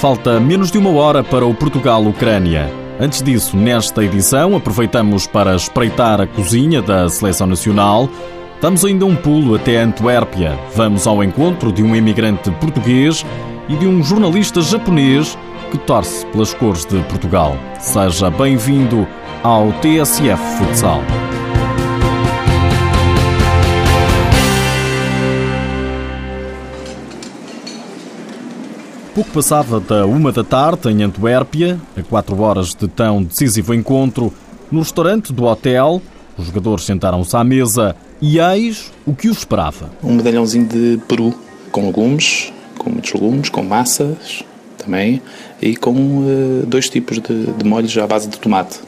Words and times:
Falta 0.00 0.40
menos 0.40 0.70
de 0.70 0.78
uma 0.78 0.88
hora 0.92 1.22
para 1.22 1.44
o 1.44 1.52
Portugal-Ucrânia. 1.52 2.72
Antes 2.98 3.22
disso, 3.22 3.54
nesta 3.54 4.02
edição, 4.02 4.56
aproveitamos 4.56 5.26
para 5.26 5.54
espreitar 5.54 6.22
a 6.22 6.26
cozinha 6.26 6.80
da 6.80 7.06
Seleção 7.10 7.46
Nacional. 7.46 8.08
Damos 8.62 8.82
ainda 8.82 9.04
um 9.04 9.14
pulo 9.14 9.56
até 9.56 9.76
Antuérpia. 9.76 10.58
Vamos 10.74 11.06
ao 11.06 11.22
encontro 11.22 11.70
de 11.70 11.82
um 11.82 11.94
imigrante 11.94 12.50
português 12.52 13.26
e 13.68 13.76
de 13.76 13.86
um 13.86 14.02
jornalista 14.02 14.62
japonês 14.62 15.36
que 15.70 15.76
torce 15.76 16.24
pelas 16.28 16.54
cores 16.54 16.86
de 16.86 16.98
Portugal. 17.00 17.54
Seja 17.78 18.30
bem-vindo 18.30 19.06
ao 19.42 19.70
TSF 19.82 20.42
Futsal. 20.56 21.02
Pouco 29.14 29.30
passava 29.30 29.80
da 29.80 30.06
uma 30.06 30.30
da 30.30 30.44
tarde 30.44 30.88
em 30.88 31.02
Antuérpia, 31.02 31.80
a 31.96 32.02
quatro 32.02 32.40
horas 32.40 32.74
de 32.74 32.86
tão 32.86 33.22
decisivo 33.22 33.74
encontro, 33.74 34.32
no 34.70 34.80
restaurante 34.80 35.32
do 35.32 35.44
hotel, 35.44 36.00
os 36.38 36.46
jogadores 36.46 36.84
sentaram-se 36.84 37.36
à 37.36 37.42
mesa 37.42 37.96
e 38.22 38.38
eis 38.38 38.92
o 39.04 39.12
que 39.12 39.28
os 39.28 39.38
esperava. 39.38 39.90
Um 40.02 40.14
medalhãozinho 40.14 40.66
de 40.66 41.00
peru, 41.08 41.34
com 41.72 41.86
legumes, 41.86 42.52
com 42.78 42.90
muitos 42.90 43.12
legumes, 43.12 43.48
com 43.48 43.64
massas 43.64 44.44
também, 44.78 45.20
e 45.60 45.76
com 45.76 45.92
uh, 45.92 46.66
dois 46.66 46.88
tipos 46.88 47.18
de, 47.18 47.46
de 47.46 47.64
molhos 47.64 47.96
à 47.98 48.06
base 48.06 48.28
de 48.28 48.38
tomate. 48.38 48.78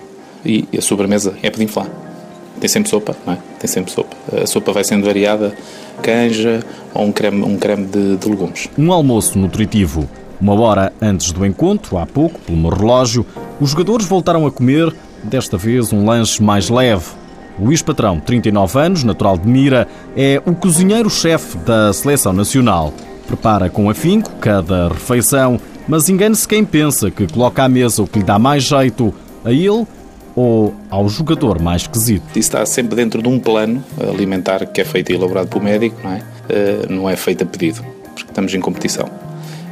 E, 0.45 0.69
a 0.77 0.81
sobremesa 0.81 1.35
é 1.43 1.51
pedinflá. 1.51 1.87
Tem 2.63 2.69
sempre 2.69 2.89
sopa, 2.89 3.17
não 3.27 3.33
é? 3.33 3.39
Tem 3.59 3.67
sempre 3.69 3.91
sopa. 3.91 4.17
A 4.41 4.47
sopa 4.47 4.71
vai 4.71 4.85
sendo 4.85 5.05
variada, 5.05 5.53
canja 6.01 6.65
ou 6.95 7.07
um 7.07 7.11
creme, 7.11 7.43
um 7.43 7.57
creme 7.57 7.85
de, 7.87 8.17
de 8.17 8.29
legumes. 8.29 8.69
Um 8.79 8.93
almoço 8.93 9.37
nutritivo. 9.37 10.09
Uma 10.41 10.55
hora 10.55 10.93
antes 11.03 11.33
do 11.33 11.45
encontro, 11.45 11.99
há 11.99 12.07
pouco, 12.07 12.39
pelo 12.39 12.57
meu 12.57 12.71
relógio, 12.71 13.27
os 13.61 13.71
jogadores 13.71 14.07
voltaram 14.07 14.47
a 14.47 14.53
comer, 14.53 14.95
desta 15.25 15.57
vez 15.57 15.93
um 15.93 16.05
lanche 16.05 16.41
mais 16.41 16.71
leve. 16.71 17.07
Luís 17.59 17.83
Patrão, 17.83 18.21
39 18.21 18.79
anos, 18.79 19.03
natural 19.03 19.37
de 19.37 19.49
Mira, 19.49 19.89
é 20.17 20.41
o 20.47 20.55
cozinheiro-chefe 20.55 21.59
da 21.59 21.93
Seleção 21.93 22.33
Nacional. 22.33 22.95
Prepara 23.27 23.69
com 23.71 23.91
afinco 23.91 24.31
cada 24.41 24.87
refeição, 24.87 25.59
mas 25.89 26.09
engane-se 26.09 26.47
quem 26.47 26.65
pensa 26.65 27.11
que 27.11 27.27
coloca 27.27 27.65
à 27.65 27.69
mesa 27.69 28.05
o 28.05 28.07
que 28.07 28.21
lhe 28.21 28.25
dá 28.25 28.39
mais 28.39 28.63
jeito 28.63 29.13
a 29.45 29.51
ele 29.51 29.85
ou 30.35 30.75
ao 30.91 31.09
jogador 31.09 31.61
mais 31.61 31.83
esquisito. 31.83 32.25
Isso 32.31 32.39
está 32.39 32.65
sempre 32.67 32.97
dentro 32.97 33.23
de 33.23 33.29
um 33.29 33.39
plano 33.39 33.83
alimentar 34.01 34.65
que 34.67 34.81
é 34.81 34.85
feito 34.85 35.13
e 35.13 35.15
elaborado 35.15 35.49
pelo 35.49 35.65
médico, 35.65 35.97
não 36.03 36.13
é? 36.13 36.23
Eh, 36.49 36.87
não 36.89 37.09
é 37.09 37.17
feito 37.17 37.45
a 37.45 37.47
pedido, 37.47 37.83
porque 38.15 38.31
estamos 38.31 38.55
em 38.55 38.61
competição. 38.61 39.09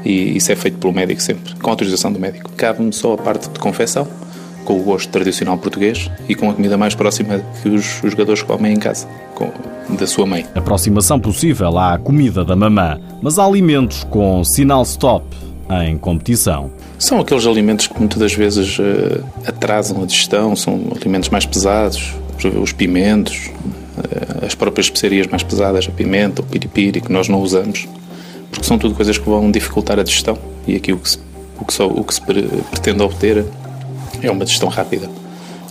E 0.05 0.37
isso 0.37 0.51
é 0.51 0.57
feito 0.57 0.79
pelo 0.79 0.93
médico 0.93 1.21
sempre, 1.21 1.55
com 1.57 1.71
autorização 1.71 2.13
do 2.13 2.19
médico. 2.19 2.51
Cabe-me 2.57 2.93
só 2.93 3.15
a 3.15 3.19
parte 3.19 3.49
de 3.51 3.59
confecção, 3.59 4.07
com 4.65 4.79
o 4.79 4.83
gosto 4.83 5.11
tradicional 5.11 5.59
português 5.59 6.11
e 6.29 6.35
com 6.35 6.49
a 6.51 6.55
comida 6.55 6.77
mais 6.77 6.95
próxima 6.95 7.41
que 7.63 7.69
os, 7.69 8.03
os 8.03 8.11
jogadores 8.11 8.43
comem 8.43 8.75
em 8.75 8.79
casa, 8.79 9.07
com, 9.35 9.51
da 9.95 10.07
sua 10.07 10.27
mãe. 10.27 10.47
Aproximação 10.55 11.19
possível 11.19 11.77
à 11.79 11.99
comida 11.99 12.45
da 12.45 12.57
mamã, 12.57 13.01
mas 13.23 13.39
há 13.39 13.45
alimentos 13.45 14.05
com 14.05 14.43
sinal 14.45 14.83
stop 14.83 15.25
em 15.85 15.97
competição. 15.99 16.71
São 17.01 17.19
aqueles 17.19 17.47
alimentos 17.47 17.87
que 17.87 17.99
muitas 17.99 18.19
das 18.19 18.35
vezes 18.35 18.79
uh, 18.79 19.25
atrasam 19.47 20.03
a 20.03 20.07
digestão, 20.07 20.55
são 20.55 20.79
alimentos 20.95 21.31
mais 21.31 21.47
pesados, 21.47 22.13
os 22.63 22.73
pimentos, 22.75 23.51
uh, 23.97 24.45
as 24.45 24.55
próprias 24.55 24.85
especiarias 24.85 25.27
mais 25.27 25.43
pesadas, 25.43 25.89
a 25.89 25.91
pimenta, 25.91 26.43
o 26.43 26.45
piripiri, 26.45 27.01
que 27.01 27.11
nós 27.11 27.27
não 27.27 27.41
usamos, 27.41 27.89
porque 28.51 28.67
são 28.67 28.79
tudo 28.79 28.95
coisas 28.95 29.17
que 29.17 29.25
vão 29.25 29.51
dificultar 29.51 29.99
a 29.99 30.03
digestão 30.03 30.37
e 30.67 30.77
aqui 30.77 30.93
o 30.93 30.99
que 30.99 31.09
se, 31.09 31.19
o 31.59 31.65
que 31.65 31.73
só, 31.73 31.87
o 31.87 32.05
que 32.05 32.13
se 32.13 32.21
pretende 32.21 33.03
obter 33.03 33.47
é 34.23 34.31
uma 34.31 34.45
digestão 34.45 34.69
rápida. 34.69 35.09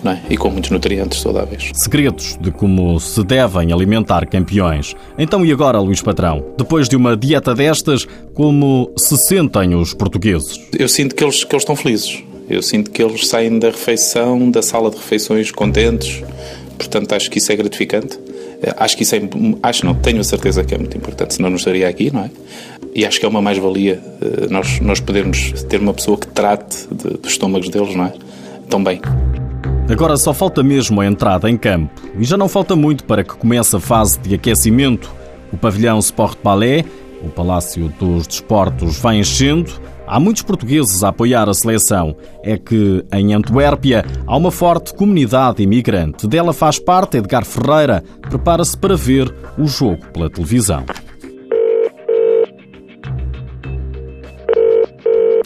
É? 0.06 0.20
e 0.30 0.38
com 0.38 0.50
muitos 0.50 0.70
nutrientes 0.70 1.20
saudáveis. 1.22 1.72
Segredos 1.74 2.38
de 2.40 2.52
como 2.52 3.00
se 3.00 3.24
devem 3.24 3.74
alimentar 3.74 4.26
campeões. 4.28 4.96
Então 5.18 5.46
e 5.46 5.52
agora, 5.52 5.80
Luís 5.80 6.02
Patrão? 6.02 6.44
Depois 6.58 6.88
de 6.88 6.96
uma 6.96 7.18
dieta 7.18 7.54
destas, 7.54 8.08
como 8.34 8.92
se 8.98 9.18
sentem 9.18 9.76
os 9.76 9.94
portugueses? 9.94 10.60
Eu 10.78 10.88
sinto 10.88 11.16
que 11.16 11.24
eles, 11.24 11.44
que 11.44 11.54
eles 11.54 11.64
estão 11.64 11.76
felizes. 11.76 12.24
Eu 12.50 12.64
sinto 12.64 12.90
que 12.90 13.04
eles 13.04 13.28
saem 13.28 13.60
da 13.60 13.68
refeição, 13.68 14.50
da 14.50 14.62
sala 14.62 14.90
de 14.90 14.98
refeições 14.98 15.52
contentes. 15.52 16.24
Portanto, 16.78 17.14
acho 17.14 17.30
que 17.30 17.38
isso 17.38 17.52
é 17.52 17.56
gratificante. 17.56 18.18
Eh, 18.64 18.74
acho 18.78 18.98
que 18.98 19.04
isso 19.04 19.16
é. 19.16 19.22
Acho 19.62 19.86
não, 19.86 19.94
tenho 19.94 20.20
a 20.20 20.24
certeza 20.24 20.64
que 20.64 20.74
é 20.74 20.78
muito 20.78 20.98
importante, 20.98 21.36
senão 21.36 21.50
não 21.50 21.58
estaria 21.58 21.88
aqui, 21.88 22.12
não 22.12 22.22
é? 22.22 22.32
E 22.96 23.06
acho 23.06 23.20
que 23.20 23.26
é 23.26 23.30
uma 23.30 23.42
mais-valia 23.42 24.02
eh, 24.22 24.48
nós, 24.50 24.80
nós 24.80 25.00
podermos 25.00 25.64
ter 25.64 25.80
uma 25.80 25.94
pessoa 25.94 26.18
que 26.18 26.28
trate 26.28 26.88
de, 26.92 27.18
dos 27.18 27.32
estômagos 27.32 27.70
deles, 27.70 27.96
não 27.96 28.06
é? 28.06 28.14
Tão 28.70 28.84
bem. 28.84 29.02
Agora 29.90 30.16
só 30.18 30.36
falta 30.36 30.62
mesmo 30.62 31.02
a 31.02 31.08
entrada 31.08 31.50
em 31.50 31.58
campo. 31.58 31.90
E 32.18 32.24
já 32.24 32.38
não 32.38 32.48
falta 32.48 32.76
muito 32.76 33.04
para 33.06 33.24
que 33.24 33.36
comece 33.36 33.76
a 33.76 33.80
fase 33.80 34.20
de 34.20 34.36
aquecimento. 34.36 35.12
O 35.52 35.58
pavilhão 35.58 35.98
Sport 35.98 36.38
Palais, 36.38 36.86
o 37.24 37.30
Palácio 37.30 37.92
dos 38.00 38.28
Desportos, 38.28 39.00
vai 39.00 39.18
enchendo. 39.18 39.72
Há 40.06 40.20
muitos 40.20 40.44
portugueses 40.44 41.04
a 41.04 41.10
apoiar 41.10 41.50
a 41.50 41.56
seleção. 41.56 42.16
É 42.44 42.56
que 42.56 43.04
em 43.12 43.34
Antuérpia 43.34 44.06
há 44.28 44.38
uma 44.38 44.52
forte 44.52 44.94
comunidade 44.94 45.64
imigrante. 45.64 46.28
Dela 46.28 46.54
faz 46.54 46.78
parte 46.78 47.18
Edgar 47.18 47.44
Ferreira. 47.44 48.04
Prepara-se 48.22 48.78
para 48.78 48.96
ver 48.96 49.34
o 49.58 49.66
jogo 49.66 50.06
pela 50.14 50.30
televisão. 50.30 50.86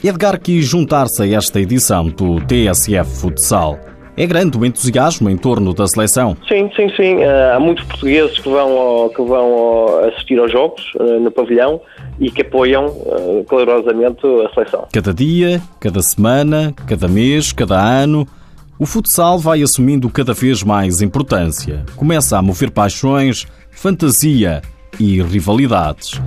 Edgar 0.04 0.38
quis 0.38 0.66
juntar-se 0.66 1.24
a 1.24 1.38
esta 1.38 1.62
edição 1.62 2.10
do 2.10 2.42
TSF 2.42 3.10
Futsal. 3.22 3.80
É 4.16 4.28
grande 4.28 4.57
o 4.57 4.66
entusiasmo 4.66 5.28
em 5.28 5.35
torno 5.35 5.74
da 5.74 5.88
seleção? 5.88 6.38
Sim, 6.47 6.69
sim, 6.75 6.88
sim. 6.96 7.16
Uh, 7.16 7.56
há 7.56 7.59
muitos 7.59 7.84
portugueses 7.85 8.38
que 8.38 8.47
vão, 8.47 8.78
ao, 8.78 9.09
que 9.09 9.22
vão 9.24 10.06
assistir 10.07 10.38
aos 10.38 10.51
jogos 10.51 10.94
uh, 11.00 11.19
no 11.19 11.31
pavilhão 11.31 11.81
e 12.19 12.29
que 12.29 12.44
apoiam 12.44 12.85
uh, 12.85 13.44
calorosamente 13.50 14.22
a 14.46 14.53
seleção. 14.53 14.88
Cada 14.94 15.12
dia, 15.12 15.59
cada 15.79 16.01
semana, 16.03 16.74
cada 16.88 17.07
mês, 17.07 17.51
cada 17.51 17.75
ano, 17.79 18.28
o 18.78 18.85
futsal 18.85 19.40
vai 19.40 19.63
assumindo 19.63 20.07
cada 20.12 20.34
vez 20.34 20.62
mais 20.62 21.01
importância. 21.01 21.84
Começa 21.95 22.38
a 22.38 22.41
mover 22.41 22.69
paixões, 22.69 23.47
fantasia 23.72 24.62
e 25.00 25.24
rivalidades. 25.24 26.22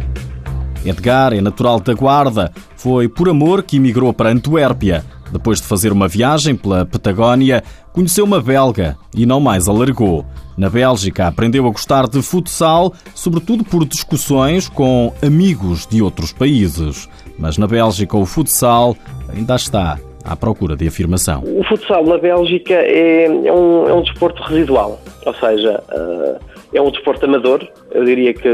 Edgar 0.84 1.32
é 1.32 1.40
natural 1.40 1.78
da 1.78 1.94
Guarda. 1.94 2.50
Foi 2.76 3.08
por 3.08 3.28
amor 3.28 3.62
que 3.62 3.76
emigrou 3.76 4.12
para 4.12 4.30
Antuérpia 4.30 5.04
depois 5.32 5.60
de 5.60 5.66
fazer 5.66 5.92
uma 5.92 6.08
viagem 6.08 6.54
pela 6.54 6.84
Patagónia, 6.84 7.62
conheceu 7.92 8.24
uma 8.24 8.40
belga 8.40 8.96
e 9.14 9.26
não 9.26 9.40
mais 9.40 9.68
alargou. 9.68 10.24
Na 10.56 10.70
Bélgica, 10.70 11.26
aprendeu 11.26 11.66
a 11.66 11.70
gostar 11.70 12.08
de 12.08 12.22
futsal, 12.22 12.92
sobretudo 13.14 13.62
por 13.62 13.84
discussões 13.84 14.68
com 14.68 15.12
amigos 15.22 15.86
de 15.86 16.00
outros 16.00 16.32
países. 16.32 17.08
Mas 17.38 17.58
na 17.58 17.66
Bélgica, 17.66 18.16
o 18.16 18.24
futsal 18.24 18.96
ainda 19.28 19.54
está 19.54 19.98
à 20.24 20.34
procura 20.34 20.74
de 20.74 20.88
afirmação. 20.88 21.42
O 21.44 21.62
futsal 21.64 22.04
na 22.04 22.18
Bélgica 22.18 22.74
é, 22.74 23.26
é, 23.26 23.52
um, 23.52 23.88
é 23.88 23.92
um 23.92 24.02
desporto 24.02 24.42
residual, 24.42 24.98
ou 25.24 25.34
seja, 25.34 25.82
uh, 25.92 26.40
é 26.72 26.80
um 26.80 26.90
desporto 26.90 27.24
amador, 27.24 27.66
eu 27.92 28.04
diria 28.04 28.34
que 28.34 28.48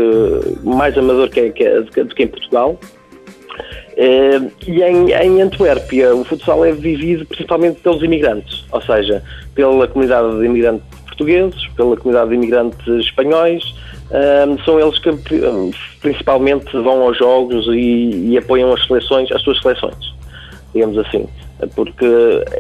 mais 0.62 0.96
amador 0.98 1.30
que, 1.30 1.50
que, 1.50 1.80
do 2.04 2.14
que 2.14 2.22
em 2.22 2.28
Portugal. 2.28 2.78
Uh, 3.92 4.50
e 4.66 4.82
em, 4.82 5.12
em 5.12 5.42
Antuérpia 5.42 6.14
o 6.14 6.24
futsal 6.24 6.64
é 6.64 6.72
vivido 6.72 7.26
principalmente 7.26 7.80
pelos 7.80 8.02
imigrantes, 8.02 8.64
ou 8.72 8.80
seja, 8.80 9.22
pela 9.54 9.86
comunidade 9.86 10.38
de 10.38 10.46
imigrantes 10.46 10.86
portugueses, 11.06 11.68
pela 11.76 11.96
comunidade 11.96 12.30
de 12.30 12.36
imigrantes 12.36 12.86
espanhóis, 12.86 13.62
uh, 14.10 14.64
são 14.64 14.80
eles 14.80 14.98
que 14.98 15.10
principalmente 16.00 16.72
vão 16.72 17.02
aos 17.02 17.18
jogos 17.18 17.66
e, 17.68 18.30
e, 18.30 18.38
apoiam 18.38 18.72
as 18.72 18.86
seleções, 18.86 19.30
as 19.30 19.42
suas 19.42 19.60
seleções, 19.60 20.14
digamos 20.72 20.96
assim, 20.96 21.28
porque 21.74 22.06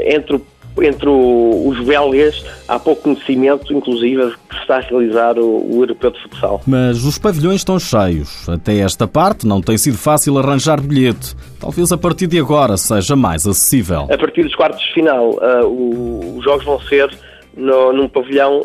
entre 0.06 0.36
o 0.36 0.46
entre 0.80 1.08
o, 1.08 1.68
os 1.68 1.78
belgas 1.84 2.44
há 2.66 2.78
pouco 2.78 3.02
conhecimento, 3.02 3.72
inclusive, 3.72 4.26
de 4.26 4.36
que 4.48 4.54
se 4.54 4.60
está 4.62 4.76
a 4.76 4.80
realizar 4.80 5.38
o, 5.38 5.76
o 5.76 5.82
europeu 5.82 6.10
de 6.10 6.22
futsal. 6.22 6.60
Mas 6.66 7.04
os 7.04 7.18
pavilhões 7.18 7.56
estão 7.56 7.78
cheios. 7.78 8.48
Até 8.48 8.78
esta 8.78 9.06
parte 9.06 9.46
não 9.46 9.60
tem 9.60 9.76
sido 9.76 9.98
fácil 9.98 10.38
arranjar 10.38 10.80
bilhete. 10.80 11.34
Talvez 11.60 11.92
a 11.92 11.98
partir 11.98 12.26
de 12.26 12.38
agora 12.38 12.76
seja 12.76 13.14
mais 13.14 13.46
acessível. 13.46 14.06
A 14.10 14.18
partir 14.18 14.42
dos 14.42 14.54
quartos 14.54 14.80
de 14.80 14.94
final, 14.94 15.30
uh, 15.30 15.66
o, 15.66 16.38
os 16.38 16.44
jogos 16.44 16.64
vão 16.64 16.80
ser 16.80 17.10
no, 17.56 17.92
num 17.92 18.08
pavilhão 18.08 18.64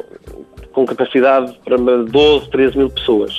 com 0.71 0.85
capacidade 0.85 1.57
para 1.65 1.77
12, 1.77 2.49
13 2.49 2.77
mil 2.77 2.89
pessoas. 2.89 3.37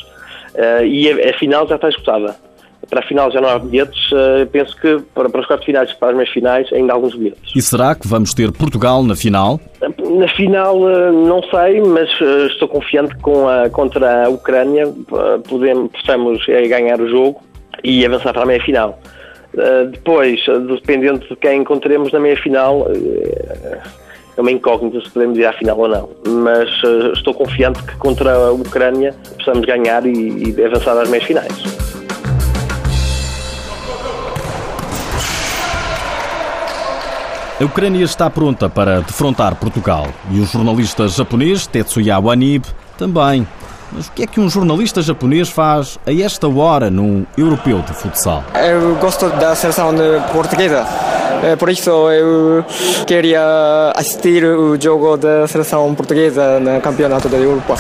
Uh, 0.55 0.85
e 0.85 1.11
a, 1.11 1.31
a 1.31 1.39
final 1.39 1.67
já 1.69 1.77
está 1.77 1.89
esgotada 1.89 2.48
para 2.89 3.01
a 3.01 3.03
final 3.03 3.31
já 3.31 3.41
não 3.41 3.49
há 3.49 3.59
bilhetes. 3.59 4.11
Uh, 4.11 4.47
penso 4.51 4.77
que 4.81 4.99
para, 5.15 5.29
para 5.29 5.41
os 5.41 5.47
quartos 5.47 5.67
finais, 5.67 5.93
para 5.95 6.09
as 6.09 6.17
meias 6.17 6.31
finais, 6.31 6.73
ainda 6.73 6.93
há 6.93 6.97
alguns 6.97 7.15
bilhetes. 7.15 7.53
E 7.55 7.63
será 7.63 7.95
que 7.95 8.07
vamos 8.07 8.35
ter 8.35 8.51
Portugal 8.53 9.03
na 9.03 9.15
final? 9.15 9.61
Na 9.81 10.29
final, 10.29 10.77
uh, 10.81 11.13
não 11.13 11.43
sei, 11.45 11.81
mas 11.81 12.09
uh, 12.21 12.47
estou 12.47 12.69
confiante 12.69 13.15
que 13.15 13.21
com 13.21 13.49
a, 13.49 13.69
contra 13.69 14.27
a 14.27 14.29
Ucrânia 14.29 14.89
podemos, 15.49 15.93
possamos 15.93 16.45
ganhar 16.47 17.01
o 17.01 17.09
jogo 17.09 17.41
e 17.85 18.05
avançar 18.05 18.33
para 18.33 18.43
a 18.43 18.47
meia 18.47 18.63
final. 18.63 18.99
depois, 19.93 20.41
dependendo 20.67 21.21
de 21.21 21.37
quem 21.37 21.61
encontremos 21.61 22.13
na 22.13 22.19
meia-final, 22.19 22.89
é 24.37 24.41
uma 24.41 24.51
incógnita 24.51 25.01
se 25.01 25.11
podemos 25.11 25.39
ir 25.39 25.47
à 25.47 25.53
final 25.53 25.79
ou 25.79 25.89
não. 25.89 26.09
Mas 26.27 26.69
estou 27.15 27.35
confiante 27.35 27.83
que 27.85 27.97
contra 27.97 28.33
a 28.33 28.51
Ucrânia 28.51 29.15
possamos 29.37 29.65
ganhar 29.65 30.05
e, 30.07 30.55
e 30.57 30.65
avançar 30.65 30.99
às 30.99 31.09
meias 31.09 31.25
finais. 31.25 31.78
A 37.61 37.65
Ucrânia 37.65 38.05
está 38.05 38.31
pronta 38.31 38.69
para 38.69 39.01
defrontar 39.01 39.57
Portugal 39.57 40.07
e 40.31 40.39
o 40.39 40.47
jornalista 40.47 41.09
japonês 41.09 41.67
Tetsuya 41.67 42.17
Wanib 42.21 42.65
também. 42.97 43.45
Mas 43.91 44.07
o 44.07 44.13
que 44.13 44.23
é 44.23 44.27
que 44.29 44.39
um 44.39 44.49
jornalista 44.49 45.03
japonês 45.03 45.49
faz 45.49 45.99
a 46.07 46.13
esta 46.13 46.47
hora 46.47 46.89
num 46.89 47.27
europeu 47.37 47.83
de 47.83 47.93
futsal? 47.95 48.45
Eu 48.55 48.95
gosto 49.01 49.29
da 49.31 49.57
seleção 49.57 49.93
portuguesa. 50.33 50.87
É 51.43 51.57
por 51.57 51.69
isso 51.69 51.91
eu 51.91 52.65
queria 53.05 53.93
assistir 53.97 54.45
o 54.45 54.81
jogo 54.81 55.17
da 55.17 55.49
seleção 55.49 55.93
portuguesa 55.97 56.61
no 56.61 56.81
Campeonato 56.81 57.29
da 57.29 57.39
Europa. 57.39 57.75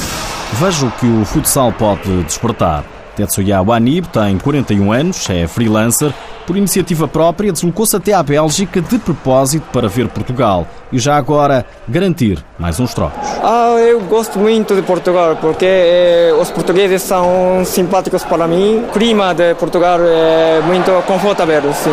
Veja 0.55 0.87
o 0.87 0.91
que 0.91 1.07
o 1.07 1.25
futsal 1.25 1.71
pode 1.71 2.25
despertar. 2.25 2.83
Tetsuya 3.15 3.63
Wanib 3.63 4.09
tem 4.09 4.39
41 4.39 4.93
anos, 4.93 5.31
é 5.31 5.47
freelancer 5.47 6.13
por 6.49 6.57
iniciativa 6.57 7.07
própria, 7.07 7.53
deslocou-se 7.53 7.95
até 7.95 8.15
à 8.15 8.23
Bélgica 8.23 8.81
de 8.81 8.99
propósito 8.99 9.67
para 9.71 9.87
ver 9.87 10.09
Portugal 10.09 10.67
e 10.91 10.99
já 10.99 11.15
agora 11.15 11.67
garantir 11.87 12.43
mais 12.59 12.81
uns 12.81 12.95
trocos. 12.95 13.29
Ah, 13.43 13.77
eu 13.79 14.01
gosto 14.01 14.39
muito 14.39 14.75
de 14.75 14.81
Portugal 14.81 15.37
porque 15.37 15.67
eh, 15.67 16.35
os 16.41 16.51
portugueses 16.51 17.03
são 17.03 17.63
simpáticos 17.67 18.25
para 18.25 18.49
mim. 18.49 18.79
O 18.89 18.93
clima 18.93 19.35
de 19.35 19.55
Portugal 19.57 20.01
é 20.01 20.63
muito 20.63 20.91
confortável, 21.07 21.71
sim. 21.75 21.91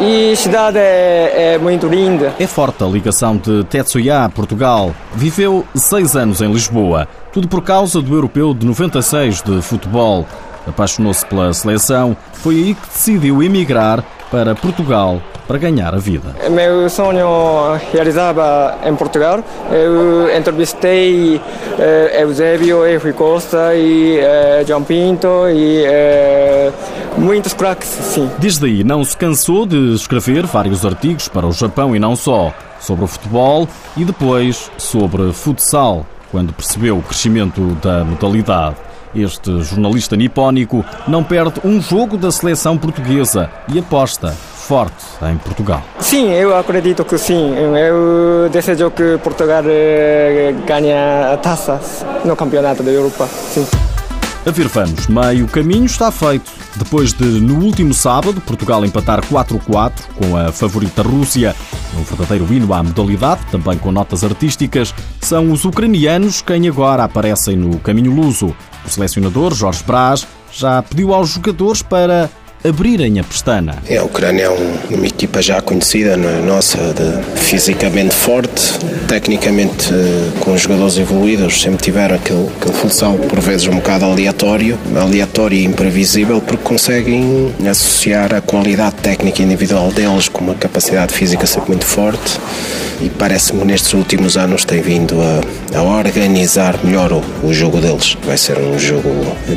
E 0.00 0.32
a 0.32 0.36
cidade 0.36 0.78
é, 0.78 1.52
é 1.54 1.58
muito 1.58 1.86
linda. 1.86 2.32
É 2.40 2.46
forte 2.46 2.82
a 2.82 2.86
ligação 2.86 3.36
de 3.36 3.62
Tetsuya 3.64 4.24
a 4.24 4.28
Portugal. 4.30 4.94
Viveu 5.14 5.66
seis 5.74 6.16
anos 6.16 6.40
em 6.40 6.50
Lisboa, 6.50 7.06
tudo 7.30 7.46
por 7.46 7.62
causa 7.62 8.00
do 8.00 8.14
europeu 8.14 8.54
de 8.54 8.64
96 8.64 9.42
de 9.42 9.60
futebol. 9.60 10.24
Apaixonou-se 10.68 11.24
pela 11.26 11.52
seleção, 11.52 12.16
foi 12.34 12.54
aí 12.56 12.74
que 12.74 12.88
decidiu 12.88 13.42
emigrar 13.42 14.04
para 14.30 14.54
Portugal 14.54 15.20
para 15.46 15.56
ganhar 15.56 15.94
a 15.94 15.98
vida. 15.98 16.34
Meu 16.50 16.88
sonho 16.90 17.26
realizava 17.90 18.76
em 18.84 18.94
Portugal. 18.94 19.42
Eu 19.72 20.36
entrevistei 20.36 21.40
eh, 21.78 22.22
Eusébio, 22.22 22.80
Rui 23.00 23.14
Costa 23.14 23.74
e 23.74 24.18
eh, 24.18 24.62
João 24.68 24.84
Pinto 24.84 25.48
e 25.48 25.84
eh, 25.86 26.70
muitos 27.16 27.54
craques, 27.54 27.88
sim. 27.88 28.30
Desde 28.38 28.66
aí 28.66 28.84
não 28.84 29.02
se 29.02 29.16
cansou 29.16 29.64
de 29.64 29.94
escrever 29.94 30.44
vários 30.44 30.84
artigos 30.84 31.28
para 31.28 31.46
o 31.46 31.52
Japão 31.52 31.96
e 31.96 31.98
não 31.98 32.14
só, 32.14 32.52
sobre 32.78 33.04
o 33.06 33.08
futebol 33.08 33.66
e 33.96 34.04
depois 34.04 34.70
sobre 34.76 35.32
futsal, 35.32 36.04
quando 36.30 36.52
percebeu 36.52 36.98
o 36.98 37.02
crescimento 37.02 37.74
da 37.82 38.04
modalidade. 38.04 38.76
Este 39.14 39.62
jornalista 39.62 40.16
nipónico 40.16 40.84
não 41.06 41.24
perde 41.24 41.60
um 41.64 41.80
jogo 41.80 42.16
da 42.16 42.30
seleção 42.30 42.76
portuguesa 42.76 43.50
e 43.72 43.78
aposta 43.78 44.34
forte 44.68 45.04
em 45.22 45.36
Portugal. 45.38 45.82
Sim, 45.98 46.30
eu 46.30 46.54
acredito 46.54 47.02
que 47.04 47.16
sim. 47.16 47.54
Eu 47.56 48.50
desejo 48.50 48.90
que 48.90 49.16
Portugal 49.18 49.62
eh, 49.66 50.54
ganhe 50.66 50.92
a 50.92 51.38
taça 51.38 51.80
no 52.22 52.36
campeonato 52.36 52.82
da 52.82 52.90
Europa. 52.90 53.26
Sim. 53.26 53.66
A 54.48 54.50
ver, 54.50 54.66
vamos, 54.68 55.08
meio 55.08 55.46
caminho 55.46 55.84
está 55.84 56.10
feito. 56.10 56.50
Depois 56.76 57.12
de, 57.12 57.22
no 57.22 57.62
último 57.62 57.92
sábado, 57.92 58.40
Portugal 58.40 58.82
empatar 58.82 59.22
4-4 59.26 59.92
com 60.16 60.34
a 60.38 60.50
favorita 60.50 61.02
Rússia, 61.02 61.54
um 61.94 62.02
verdadeiro 62.02 62.50
hino 62.50 62.72
à 62.72 62.82
modalidade, 62.82 63.42
também 63.50 63.76
com 63.76 63.92
notas 63.92 64.24
artísticas, 64.24 64.94
são 65.20 65.52
os 65.52 65.66
ucranianos 65.66 66.40
quem 66.40 66.66
agora 66.66 67.04
aparecem 67.04 67.56
no 67.58 67.78
caminho 67.80 68.10
luso. 68.10 68.56
O 68.86 68.88
selecionador, 68.88 69.52
Jorge 69.52 69.84
Braz, 69.86 70.26
já 70.50 70.82
pediu 70.82 71.12
aos 71.12 71.28
jogadores 71.28 71.82
para 71.82 72.30
abrirem 72.64 73.18
a 73.20 73.24
pestana. 73.24 73.76
É, 73.88 73.98
a 73.98 74.04
Ucrânia 74.04 74.44
é 74.44 74.50
um, 74.50 74.78
uma 74.90 75.06
equipa 75.06 75.40
já 75.40 75.60
conhecida, 75.60 76.12
é? 76.12 76.16
nossa, 76.46 76.78
de, 76.92 77.38
fisicamente 77.40 78.14
forte, 78.14 78.78
tecnicamente 79.06 79.92
eh, 79.92 80.30
com 80.40 80.56
jogadores 80.56 80.98
evoluídos, 80.98 81.60
sempre 81.60 81.82
tiveram 81.82 82.16
aquele, 82.16 82.48
aquele 82.60 82.74
futsal 82.74 83.14
por 83.14 83.40
vezes 83.40 83.66
um 83.66 83.76
bocado 83.76 84.04
aleatório, 84.04 84.78
aleatório 84.96 85.56
e 85.56 85.64
imprevisível, 85.64 86.40
porque 86.40 86.62
conseguem 86.62 87.54
associar 87.68 88.34
a 88.34 88.40
qualidade 88.40 88.96
técnica 88.96 89.42
individual 89.42 89.90
deles 89.92 90.28
com 90.28 90.44
uma 90.44 90.54
capacidade 90.54 91.14
física 91.14 91.46
sempre 91.46 91.68
muito 91.68 91.84
forte 91.84 92.38
e 93.00 93.08
parece-me 93.08 93.64
nestes 93.64 93.92
últimos 93.94 94.36
anos 94.36 94.64
tem 94.64 94.80
vindo 94.80 95.16
a, 95.20 95.78
a 95.78 95.82
organizar 95.82 96.78
melhor 96.82 97.12
o, 97.12 97.22
o, 97.42 97.52
jogo 97.52 97.80
deles. 97.80 98.16
Vai 98.24 98.36
ser 98.36 98.58
um 98.58 98.78
jogo 98.78 99.08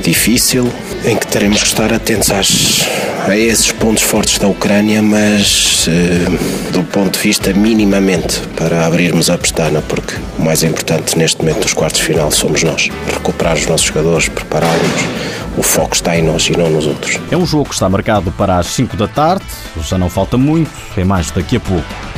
difícil, 0.04 0.72
em 1.06 1.16
que 1.16 1.28
teremos 1.28 1.62
que 1.62 1.68
estar 1.68 1.92
atentos 1.94 2.32
às, 2.32 2.82
a 3.28 3.36
esses 3.36 3.72
pontos 3.72 4.04
fortes 4.04 4.38
da 4.38 4.48
Ucrânia, 4.48 5.02
mas 5.02 5.88
eh, 5.88 6.72
do 6.72 6.84
ponto 6.84 7.14
de 7.14 7.20
vista 7.20 7.54
minimamente 7.54 8.42
para 8.56 8.86
abrirmos 8.86 9.30
a 9.30 9.38
pestana, 9.38 9.82
porque 9.82 10.16
o 10.38 10.42
mais 10.44 10.64
importante 10.64 11.18
neste 11.18 11.42
momento 11.42 11.62
dos 11.62 11.74
quartos 11.74 12.02
de 12.02 12.08
final 12.08 12.32
somos 12.32 12.64
nós. 12.64 12.90
Recuperar 13.12 13.56
os 13.56 13.66
nossos 13.66 13.88
jogadores, 13.88 14.30
prepará-los 14.30 15.32
o 15.58 15.64
foco 15.64 15.94
está 15.94 16.18
em 16.18 16.24
nós 16.24 16.48
e 16.48 16.58
não 16.58 16.70
nos 16.70 16.88
outros. 16.88 17.20
É 17.30 17.38
um 17.38 17.46
jogo 17.46 17.66
que 17.66 17.74
está 17.74 17.90
marcado 17.90 18.32
para 18.32 18.58
as 18.58 18.68
5 18.68 18.96
da 18.96 19.08
tarde, 19.08 19.44
já 19.84 19.98
não 19.98 20.10
falta 20.10 20.38
muito, 20.38 20.72
é 20.96 21.04
mais 21.04 21.30
daqui 21.32 21.58
a 21.58 21.60
pouco. 21.60 22.11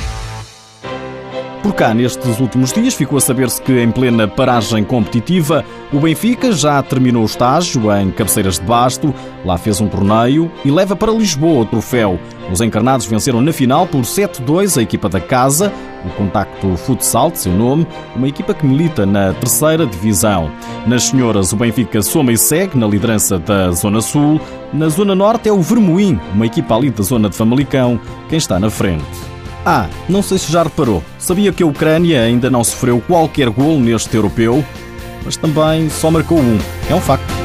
Por 1.63 1.74
cá, 1.74 1.94
nestes 1.94 2.42
últimos 2.42 2.74
dias, 2.74 2.94
ficou 2.94 3.18
a 3.18 3.21
saber-se 3.21 3.62
que, 3.62 3.81
em 3.81 3.89
plena 3.89 4.27
paragem 4.27 4.83
competitiva, 4.83 5.63
o 5.94 6.00
Benfica 6.00 6.51
já 6.51 6.83
terminou 6.83 7.24
o 7.24 7.25
estágio 7.25 7.89
em 7.95 8.12
Cabeceiras 8.12 8.60
de 8.60 8.65
Basto, 8.65 9.15
lá 9.45 9.57
fez 9.57 9.80
um 9.80 9.88
torneio 9.88 10.51
e 10.65 10.69
leva 10.69 10.94
para 10.94 11.13
Lisboa 11.13 11.62
o 11.62 11.65
troféu. 11.65 12.19
Os 12.51 12.60
encarnados 12.60 13.06
venceram 13.06 13.39
na 13.39 13.54
final 13.54 13.88
por 13.88 14.01
7-2 14.01 14.77
a 14.77 14.81
equipa 14.81 15.07
da 15.07 15.21
casa, 15.21 15.71
o 16.06 16.10
Contacto 16.10 16.75
Futsal, 16.75 17.31
de 17.31 17.39
seu 17.39 17.54
nome, 17.54 17.88
uma 18.13 18.27
equipa 18.27 18.54
que 18.54 18.65
milita 18.65 19.06
na 19.06 19.31
terceira 19.31 19.86
divisão. 19.86 20.51
Nas 20.86 21.04
senhoras, 21.04 21.54
o 21.54 21.56
Benfica 21.56 22.01
soma 22.01 22.33
e 22.33 22.38
segue 22.38 22.77
na 22.77 22.88
liderança 22.88 23.39
da 23.39 23.71
Zona 23.71 24.01
Sul. 24.01 24.39
Na 24.74 24.89
Zona 24.89 25.15
Norte 25.15 25.48
é 25.48 25.53
o 25.53 25.62
Vermoim, 25.62 26.20
uma 26.36 26.46
equipa 26.46 26.75
ali 26.75 26.89
da 26.89 27.03
zona 27.03 27.29
de 27.29 27.38
Famalicão, 27.38 27.98
quem 28.27 28.38
está 28.38 28.60
na 28.60 28.70
frente. 28.70 29.32
Ah, 29.65 29.88
não 30.10 30.22
sei 30.22 30.38
se 30.38 30.51
já 30.51 30.63
reparou, 30.63 31.01
sabia 31.17 31.53
que 31.53 31.63
a 31.63 31.65
Ucrânia 31.65 32.22
ainda 32.22 32.50
não 32.50 32.63
sofreu 32.63 33.00
qualquer 33.00 33.50
gol 33.50 33.79
neste 33.79 34.13
europeu, 34.15 34.63
mas 35.24 35.38
também 35.38 35.89
só 35.89 36.12
marcou 36.12 36.38
um. 36.38 36.58
É 36.89 36.96
um 36.96 37.00
facto. 37.00 37.42